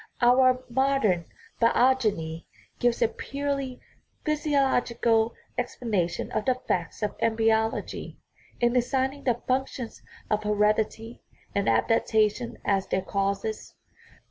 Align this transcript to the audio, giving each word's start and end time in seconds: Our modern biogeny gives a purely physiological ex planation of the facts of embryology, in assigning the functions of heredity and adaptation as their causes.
Our 0.19 0.63
modern 0.67 1.25
biogeny 1.61 2.47
gives 2.79 3.03
a 3.03 3.07
purely 3.07 3.79
physiological 4.25 5.35
ex 5.59 5.77
planation 5.79 6.31
of 6.35 6.45
the 6.45 6.55
facts 6.55 7.03
of 7.03 7.15
embryology, 7.19 8.17
in 8.59 8.75
assigning 8.75 9.25
the 9.25 9.43
functions 9.47 10.01
of 10.27 10.41
heredity 10.41 11.21
and 11.53 11.69
adaptation 11.69 12.57
as 12.65 12.87
their 12.87 13.03
causes. 13.03 13.75